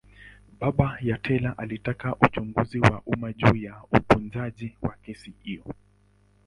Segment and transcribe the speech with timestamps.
[0.59, 5.63] Baba ya Taylor alitaka uchunguzi wa umma juu ya utunzaji wa kesi hiyo.